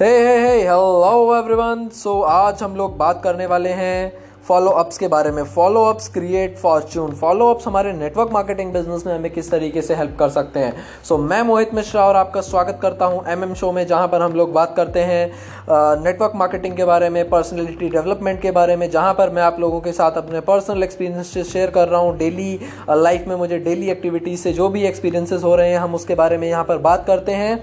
[0.00, 4.12] हे हे हे hello everyone so आज हम लोग बात करने वाले हैं
[4.46, 9.06] फॉलो अप्स के बारे में। Follow ups create fortune follow ups हमारे नेटवर्क मार्केटिंग बिज़नेस
[9.06, 12.16] में हमें किस तरीके से हेल्प कर सकते हैं। सो so, मैं मोहित मिश्रा और
[12.16, 16.32] आपका स्वागत करता हूँ एमएम शो में जहाँ पर हम लोग बात करते हैं नेटवर्क
[16.36, 19.92] मार्केटिंग के बारे में पर्सनैलिटी डेवलपमेंट के बारे में जहाँ पर मैं आप लोगों के
[19.92, 22.58] साथ अपने पर्सनल एक्सपीरियंस शेयर कर रहा हूँ। डेली
[22.90, 26.38] लाइफ में मुझे डेली एक्टिविटीज़ से जो भी एक्सपीरियंसेस हो रहे हैं हम उसके बारे
[26.38, 27.58] में यहाँ पर बात करते हैं।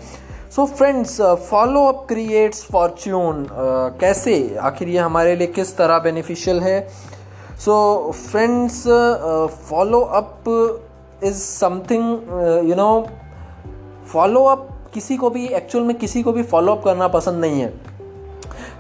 [0.56, 1.20] So friends
[1.50, 3.46] follow up creates fortune
[4.00, 4.34] कैसे?
[4.62, 6.80] आखिर ये हमारे लिए किस तरह बेनिफिशियल है?
[7.66, 7.76] So
[8.12, 8.82] friends
[9.70, 10.44] follow up
[11.24, 12.90] is something you know
[14.14, 17.62] follow up किसी को भी एक्चुअल में किसी को भी फॉलो अप करना पसंद नहीं
[17.62, 17.74] है।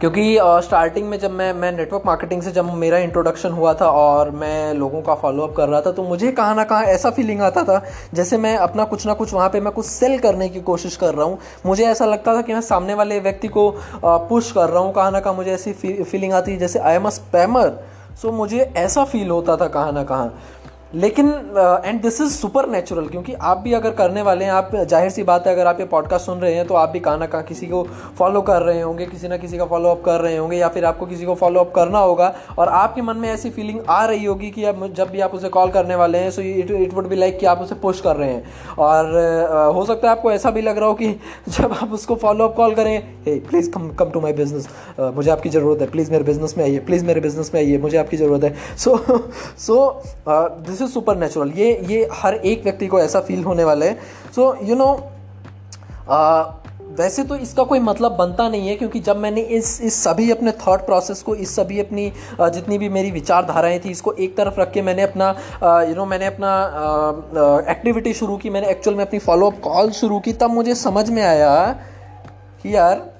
[0.01, 4.29] क्योंकि स्टार्टिंग में जब मैं मैं नेटवर्क मार्केटिंग से जब मेरा इंट्रोडक्शन हुआ था और
[4.33, 7.63] मैं लोगों का फॉलोअप कर रहा था तो मुझे कहाँ ना कहाँ ऐसा फीलिंग आता
[7.63, 7.81] था,
[8.13, 11.13] जैसे मैं अपना कुछ ना कुछ वहाँ पे मैं कुछ सेल करने की कोशिश कर
[11.13, 13.69] रहा हूँ। मुझे ऐसा लगता था कि मैं सामने वाले व्यक्ति को
[14.05, 17.05] पुश कर रहा हूँ, कहाँ ना कहाँ मुझे ऐसी फीलिंग आती है, जैसे आई एम
[17.05, 17.71] अ स्पैमर
[18.21, 20.33] सो मुझे ऐसा फील होता था कहाँ ना कहाँ।
[20.95, 21.27] लेकिन
[21.85, 25.23] and this is super natural क्योंकि आप भी अगर करने वाले हैं आप ज़ाहिर सी
[25.23, 27.43] बात है अगर आप ये पॉडकास्ट सुन रहे हैं तो आप भी कहाँ ना कहाँ
[27.43, 27.83] किसी को
[28.17, 30.85] फॉलो कर रहे होंगे किसी ना किसी का फॉलो अप कर रहे होंगे या फिर
[30.85, 34.25] आपको किसी को फॉलो अप करना होगा और आपके मन में ऐसी फीलिंग आ रही
[34.25, 37.07] होगी कि अब जब भी आप उसे कॉल करने वाले हैं so it it would
[37.07, 38.43] be like कि आप उसे पुश कर रहे हैं।
[38.79, 41.07] और uh, हो सकता है आपको ऐसा भी लग रहा हो कि
[41.49, 44.67] जब आप उसको फॉलो अप कॉल करें hey please come come to my business
[44.99, 45.87] मुझे आपकी ज़रूरत है.
[45.91, 46.79] प्लीज़ मेरे बिज़नेस में आइए.
[46.79, 47.77] प्लीज़ मेरे बिज़नेस में आइए.
[47.77, 48.55] मुझे आपकी ज़रूरत है.
[48.77, 48.97] So
[49.57, 53.85] so this is super natural ये ये हर एक व्यक्ति को ऐसा फील होने वाला
[53.85, 53.97] है.
[54.35, 54.93] सो यू नो
[56.91, 60.51] वैसे तो इसका कोई मतलब बनता नहीं है, क्योंकि जब मैंने इस इस सभी अपने
[60.51, 64.71] थॉट प्रोसेस को, इस सभी अपनी जितनी भी मेरी विचारधाराएँ थी, इसको एक तरफ़ रख
[64.71, 65.29] के मैंने अपना
[65.89, 66.51] यू नो मैंने अपना
[67.71, 68.49] एक्टिविटी शुरू की.
[68.49, 70.33] मैंने एक्चुअल में अपनी फॉलोअप कॉल शुरू की.
[70.33, 71.55] तब मुझे समझ में आया
[72.63, 73.10] कि यार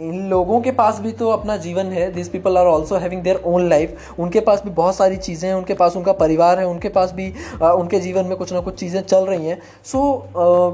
[0.00, 2.10] इन लोगों के पास भी तो अपना जीवन है.
[2.12, 5.54] This people are also having their own life उनके पास भी बहुत सारी चीज़ें हैं.
[5.56, 6.66] उनके पास उनका परिवार है.
[6.66, 9.58] उनके पास भी आ, उनके जीवन में कुछ ना कुछ चीज़ें चल रही हैं.
[9.84, 9.98] सो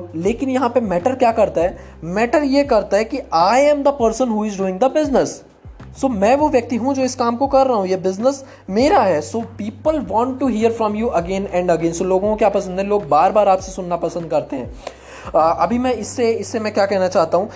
[0.04, 1.76] so, लेकिन यहाँ पे मैटर क्या करता है?
[2.04, 5.42] मैटर ये करता है कि I am the person who is doing the business
[6.00, 7.86] so मैं वो व्यक्ति हूँ जो इस काम को कर रहा हूँ.
[7.88, 9.20] ये बिज़नेस मेरा है.
[9.20, 12.78] So people want to hear from you again and again so लोगों को क्या पसंद
[12.78, 14.70] है लोग बार बार आपसे सुनना पसंद करते हैं.
[15.34, 17.48] अभी मैं इससे इससे मैं क्या कहना चाहता हूँ?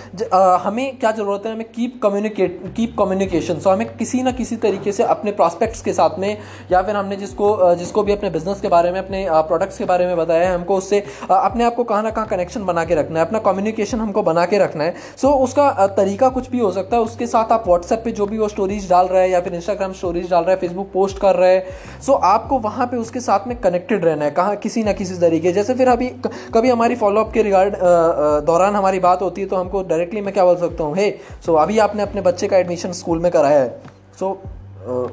[0.63, 1.53] हमें क्या ज़रूरत है?
[1.53, 5.93] हमें keep communicate keep communication so हमें किसी ना किसी तरीके से अपने प्रॉस्पेक्ट्स के
[5.93, 6.37] साथ में
[6.71, 10.05] या फिर हमने जिसको जिसको भी अपने बिज़नेस के बारे में अपने प्रोडक्ट्स के बारे
[10.05, 10.99] में बताया है हमको उससे
[11.31, 14.45] अपने आप को कहाँ ना कहाँ कनेक्शन बना के रखना है अपना कम्युनिकेशन हमको बना
[14.45, 17.63] के रखना है। सो so, उसका तरीका कुछ भी हो सकता है। उसके साथ आप
[17.67, 20.51] व्हाट्सएप पे जो भी वो स्टोरीज डाल रहा है या फिर इंस्टाग्राम स्टोरीज डाल रहा
[20.51, 21.63] है फेसबुक पोस्ट कर रहे हैं।
[22.01, 25.15] सो so, आपको वहाँ पे उसके साथ में कनेक्टेड रहना है कहाँ किसी ना किसी
[25.19, 26.07] तरीके जैसे फिर अभी
[26.53, 30.33] कभी हमारी फॉलोअप के रिगार्ड रिगार्ड दौरान हमारी बात होती है तो हमको डायरेक्टली मैं
[30.33, 31.09] क्या बोल सकता हूँ हे
[31.45, 33.69] सो अभी आपने अपने बच्चे का एडमिशन स्कूल में कराया है
[34.19, 34.41] सो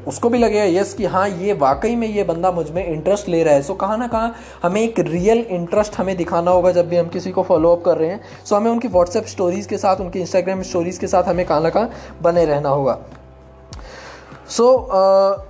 [0.09, 3.55] उसको भी लगेगा यस कि हाँ ये वाकई में ये बंदा मुझमें इंटरेस्ट ले रहा
[3.55, 7.09] है सो कहाँ ना कहाँ हमें एक रियल इंटरेस्ट हमें दिखाना होगा जब भी हम
[7.09, 10.21] किसी को फॉलो अप कर रहे हैं सो हमें उनकी व्हाट्सएप स्टोरीज़ के साथ, उनकी
[10.21, 11.91] इंस्टाग्राम स्टोरीज़ के साथ हमें कहाँ ना कहाँ
[12.23, 12.99] बने रहना होगा।
[14.49, 14.89] सो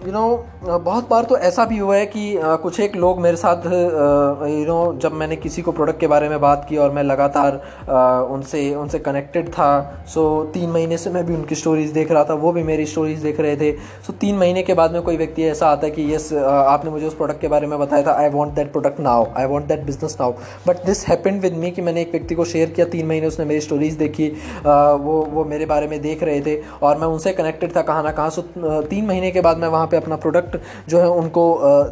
[0.07, 3.37] यू नो बहुत बार तो ऐसा भी हुआ है कि uh, कुछ एक लोग मेरे
[3.37, 6.67] साथ you uh, know you know, जब मैंने किसी को प्रोडक्ट के बारे में बात
[6.69, 11.27] की और मैं लगातार uh, उनसे उनसे कनेक्टेड था सो so, तीन महीने से मैं
[11.27, 14.19] भी उनकी स्टोरीज़ देख रहा था वो भी मेरी स्टोरीज़ देख रहे थे। सो so,
[14.19, 17.07] तीन महीने के बाद में कोई व्यक्ति ऐसा आता है कि यस uh, आपने मुझे
[17.07, 19.83] उस प्रोडक्ट के बारे में बताया था I want that product now I want that
[19.83, 20.33] business now
[20.67, 23.45] but this happened with me कि मैंने एक व्यक्ति को शेयर किया तीन महीने उसने
[23.45, 24.67] मेरी स्टोरीज़ देखी uh,
[25.01, 28.13] वो वो मेरे बारे में देख रहे थे और मैं उनसे कनेक्टेड था कहाँ ना
[28.13, 28.43] कहाँ। सो
[28.88, 30.56] तीन महीने के बाद मैं वहाँ पे अपना प्रोडक्ट
[30.88, 31.44] जो है उनको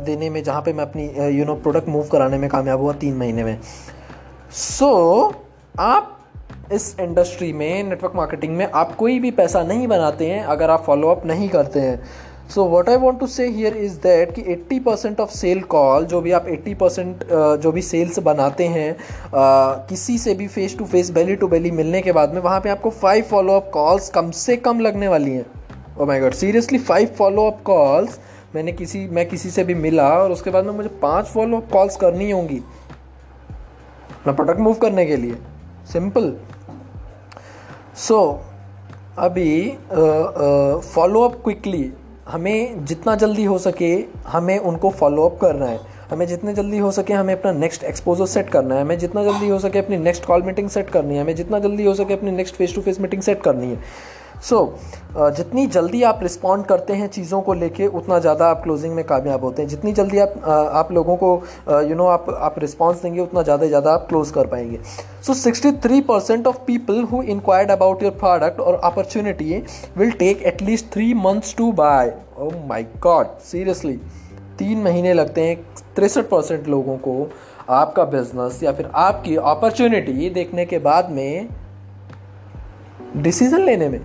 [0.07, 3.17] देने में जहाँ पे मैं अपनी यू नो प्रोडक्ट मूव कराने में कामयाब हुआ तीन
[3.17, 3.59] महीने में।
[4.53, 4.91] सो
[5.27, 5.35] so,
[5.79, 6.13] आप
[6.73, 10.83] इस इंडस्ट्री में नेटवर्क मार्केटिंग में आप कोई भी पैसा नहीं बनाते हैं अगर आप
[10.87, 12.01] फॉलोअप नहीं करते हैं।
[12.55, 16.05] So what I want to say here is that कि 80 परसेंट ऑफ़ सेल कॉल
[16.05, 17.25] जो भी आप 80 परसेंट
[17.63, 18.97] जो भी सेल्स बनाते हैं
[19.89, 22.71] किसी से भी face to face belly to belly मिलने के बाद में वहाँ पे
[22.71, 25.47] आपको फाइव फॉलोअप कॉल्स कम से कम लगने वाली हैं।
[26.01, 28.19] ओ my God seriously five follow up calls
[28.55, 31.71] मैंने किसी मैं किसी से भी मिला और उसके बाद में मुझे पाँच फॉलो अप
[31.73, 32.61] कॉल्स करनी होंगी।
[34.27, 35.37] मैं प्रोडक्ट मूव करने के लिए।
[35.93, 36.33] सिंपल
[37.97, 38.39] सो so,
[39.19, 39.71] अभी
[40.95, 41.93] फॉलो अप क्विकली
[42.29, 43.93] हमें जितना जल्दी हो सके
[44.27, 48.27] हमें उनको फॉलो अप करना है। हमें जितने जल्दी हो सके हमें अपना नेक्स्ट एक्सपोजर
[48.27, 51.23] सेट करना है। हमें जितना जल्दी हो सके अपनी नेक्स्ट कॉल मीटिंग सेट करनी है।
[51.23, 53.79] हमें जितना जल्दी हो सके अपनी next face to face meeting set करनी है।
[54.39, 58.95] सो so, जितनी जल्दी आप रिस्पॉन्ड करते हैं चीज़ों को लेके उतना ज़्यादा आप क्लोजिंग
[58.95, 61.31] में कामयाब होते हैं। जितनी जल्दी आप आप लोगों को
[61.89, 64.79] यू नो आप आप रिस्पॉन्स देंगे उतना ज़्यादा ज़्यादा आप क्लोज कर पाएँगे।
[65.27, 69.63] So sixty three percent of people who inquired about your product और opportunity
[69.97, 73.97] will take at least three months to buy oh my God seriously
[74.59, 75.57] तीन महीने लगते हैं
[75.97, 77.29] तिरसठ परसेंट लोगों को
[77.71, 81.49] आपका बिज़नेस या फिर आपकी अपॉर्चुनिटी देखने के बाद में
[83.17, 84.01] डिसीज़न लेने में।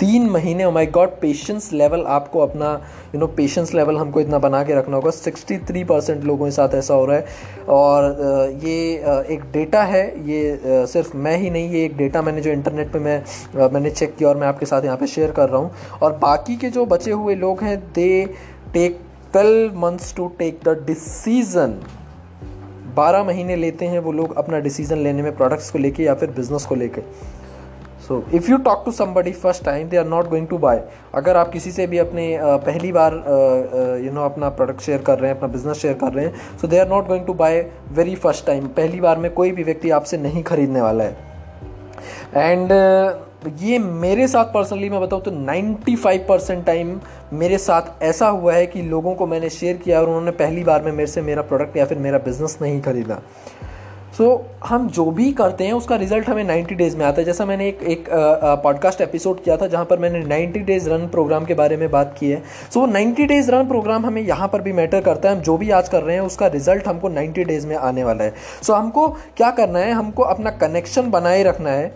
[0.00, 2.72] तीन महीने oh my God patience level आपको अपना
[3.14, 6.50] यू नो पेशेंस लेवल हमको इतना बना के रखना होगा। सिक्सटी थ्री परसेंट लोगों के
[6.50, 7.24] साथ ऐसा हो रहा है।
[7.68, 8.04] और
[8.64, 8.76] ये
[9.34, 12.98] एक डेटा है, ये सिर्फ़ मैं ही नहीं, ये एक डेटा मैंने जो इंटरनेट पे
[12.98, 16.12] मैं मैंने चेक किया और मैं आपके साथ यहाँ पे शेयर कर रहा हूँ। और
[16.18, 18.24] बाकी के जो बचे हुए लोग हैं they
[18.72, 19.00] take
[19.32, 21.80] twelve months to take the decision
[22.96, 26.30] बारह महीने लेते हैं वो लोग अपना डिसीज़न लेने में प्रोडक्ट्स को लेके या फिर
[26.30, 27.00] बिज़नेस को लेके।
[28.08, 30.82] So if you talk to somebody first time they are not going to buy
[31.14, 33.14] अगर आप किसी से भी अपने पहली बार
[34.04, 36.68] यू नो अपना प्रोडक्ट शेयर कर रहे हैं, अपना बिज़नेस शेयर कर रहे हैं so
[36.68, 37.60] they are not going to buy
[37.92, 41.26] very first time पहली बार में कोई भी व्यक्ति आपसे नहीं खरीदने वाला है।
[42.36, 42.72] एंड
[43.60, 46.98] ये मेरे साथ पर्सनली मैं बताऊँ तो 95 परसेंट टाइम
[47.32, 50.82] मेरे साथ ऐसा हुआ है कि लोगों को मैंने शेयर किया और उन्होंने पहली बार
[50.82, 53.20] में मेरे से मेरा प्रोडक्ट या फिर मेरा बिज़नेस नहीं खरीदा।
[54.18, 57.24] सो so, हम जो भी करते हैं उसका रिज़ल्ट हमें 90 डेज़ में आता है।
[57.24, 58.08] जैसा मैंने एक एक
[58.64, 62.16] पॉडकास्ट एपिसोड किया था जहाँ पर मैंने 90 डेज़ रन प्रोग्राम के बारे में बात
[62.20, 62.42] की है।
[62.74, 65.42] सो so, वो 90 डेज़ रन प्रोग्राम हमें यहाँ पर भी मैटर करता है। हम
[65.42, 68.34] जो भी आज कर रहे हैं उसका रिज़ल्ट हमको 90 डेज़ में आने वाला है।
[68.62, 69.92] सो so, हमको क्या करना है?
[69.92, 71.94] हमको अपना कनेक्शन बनाए रखना है।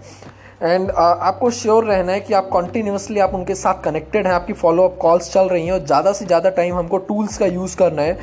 [0.62, 4.52] एंड uh, आपको श्योर रहना है कि आप कंटिन्यूसली आप उनके साथ कनेक्टेड हैं आपकी
[4.52, 8.02] फॉलोअप कॉल्स चल रही हैं और ज़्यादा से ज़्यादा टाइम हमको टूल्स का यूज़ करना
[8.02, 8.14] है।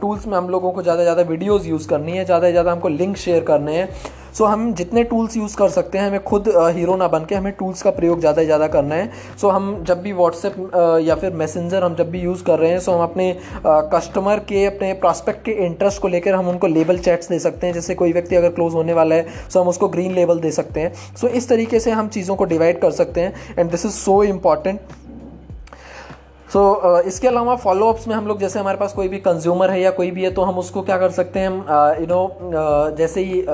[0.00, 2.52] टूल्स uh, में हम लोगों को ज़्यादा से ज़्यादा वीडियोज़ यूज़ करनी है ज़्यादा से
[2.52, 3.88] ज़्यादा हमको लिंक शेयर करने हैं।
[4.36, 7.34] सो so, हम जितने टूल्स यूज़ कर सकते हैं हमें खुद हीरो ना बन के
[7.34, 10.56] हमें टूल्स का प्रयोग ज़्यादा से ज़्यादा करना है। सो so, हम जब भी व्हाट्सएप
[11.02, 13.32] या फिर मैसेंजर हम जब भी यूज़ कर रहे हैं सो so हम अपने
[13.94, 17.74] कस्टमर के अपने प्रॉस्पेक्ट के इंटरेस्ट को लेकर हम उनको लेबल चैट्स दे सकते हैं।
[17.74, 20.80] जैसे कोई व्यक्ति अगर क्लोज होने वाला है सो हम उसको ग्रीन लेबल दे सकते
[20.80, 23.86] हैं। सो so, इस तरीके से हम चीज़ों को डिवाइड कर सकते हैं। And this
[23.86, 24.80] is so important
[26.56, 29.70] so so, uh, इसके अलावा फॉलोअप्स में हम लोग जैसे हमारे पास कोई भी कंज्यूमर
[29.70, 32.20] है या कोई भी है तो हम उसको क्या कर सकते हैं यू uh, नो
[32.26, 33.48] uh, जैसे ही uh,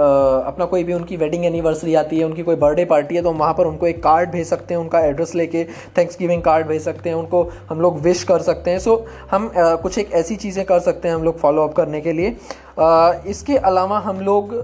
[0.46, 3.38] अपना कोई भी उनकी वेडिंग एनिवर्सरी आती है उनकी कोई बर्थडे पार्टी है तो हम
[3.38, 5.64] वहाँ पर उनको एक कार्ड भेज सकते हैं उनका एड्रेस लेके
[5.98, 9.26] थैंक्स गिविंग कार्ड भेज सकते हैं उनको हम लोग विश कर सकते हैं। सो so,
[9.30, 12.36] हम uh, कुछ एक ऐसी चीज़ें कर सकते हैं हम लोग फॉलोअप करने के लिए।
[12.78, 14.54] Uh, इसके अलावा हम लोग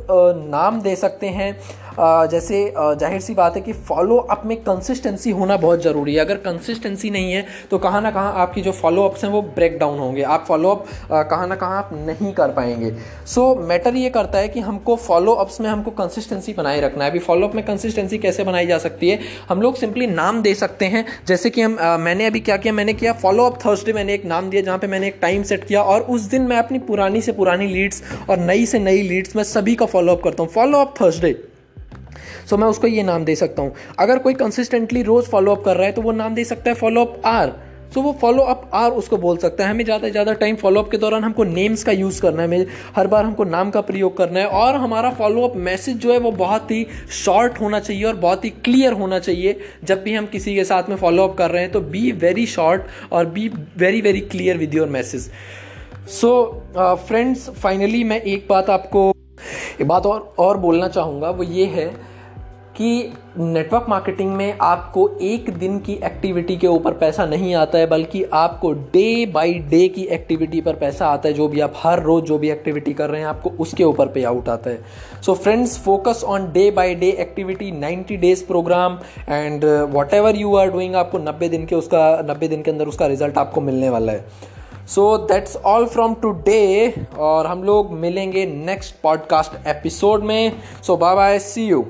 [0.51, 1.53] नाम दे सकते हैं।
[1.99, 6.37] जैसे ज़ाहिर सी बात है कि फॉलो अप में कंसिस्टेंसी होना बहुत ज़रूरी है। अगर
[6.41, 9.99] कंसिस्टेंसी नहीं है तो कहाँ ना कहाँ आपकी जो फॉलो अप्स हैं वो ब्रेक डाउन
[9.99, 10.87] होंगे। आप फॉलो अप
[11.31, 12.91] कहाँ ना कहाँ आप नहीं कर पाएँगे।
[13.27, 17.05] सो so, मैटर ये करता है कि हमको फॉलो अप्स में हमको कंसिस्टेंसी बनाए रखना
[17.05, 19.19] है। अभी फॉलो अप में कंसिस्टेंसी कैसे बनाई जा सकती है?
[19.49, 22.73] हम लोग सिंपली नाम दे सकते हैं। जैसे कि हम आ, मैंने अभी क्या किया?
[22.73, 25.65] मैंने किया फॉलो अप थर्सडे मैंने एक नाम दिया जहाँ पे मैंने एक टाइम सेट
[25.65, 29.37] किया और उस दिन मैं अपनी पुरानी से पुरानी लीड्स और नई से नई लीड्स
[29.37, 31.37] मैं सभी का फॉलो अप करता हूँ। फॉलो अप थर्सडे
[32.51, 35.87] सो मैं उसको ये नाम दे सकता हूँ। अगर कोई कंसिस्टेंटली रोज़ फॉलोअप कर रहा
[35.87, 37.53] है तो वो नाम दे सकता है फॉलोअप आर
[37.95, 40.91] सो वो फॉलो अप आर उसको बोल सकता है। हमें ज़्यादा से ज़्यादा टाइम फॉलोअप
[40.91, 42.67] के दौरान हमको नेम्स का यूज़ करना है।
[42.97, 46.31] हर बार हमको नाम का प्रयोग करना है। और हमारा फॉलोअप मैसेज जो है, वो
[46.33, 50.55] बहुत ही शॉर्ट होना चाहिए और बहुत ही क्लियर होना चाहिए। जब भी हम किसी
[50.55, 52.83] के साथ में फॉलोअप कर रहे हैं तो बी वेरी शॉर्ट
[53.13, 53.49] और be
[53.79, 55.31] very very clear with your message
[56.11, 56.31] so
[56.77, 59.13] friends finally मैं एक बात आपको
[59.81, 61.91] एक बात और और बोलना चाहूँगा। वो ये है
[62.79, 67.87] कि नेटवर्क मार्केटिंग में आपको एक दिन की एक्टिविटी के ऊपर पैसा नहीं आता है,
[67.87, 72.03] बल्कि आपको डे बाय डे की एक्टिविटी पर पैसा आता है, जो भी आप हर
[72.03, 74.79] रोज़ जो भी एक्टिविटी कर रहे हैं, आपको उसके ऊपर पे आउट आता है।
[75.23, 79.65] So friends focus on day by day activity 90 days programme and
[80.15, 83.39] whatever you are doing आपको 90 दिन के उसका 90 दिन के अंदर उसका रिज़ल्ट
[83.39, 84.25] आपको मिलने वाला है।
[84.87, 91.15] So that's all from today और हम लोग मिलेंगे नेक्स्ट पॉडकास्ट एपिसोड में। So bye
[91.15, 91.85] bye see you